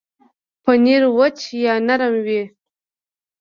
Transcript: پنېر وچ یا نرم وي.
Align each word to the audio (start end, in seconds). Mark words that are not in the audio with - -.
پنېر 0.63 1.03
وچ 1.17 1.39
یا 1.63 1.73
نرم 1.87 2.13
وي. 2.25 2.41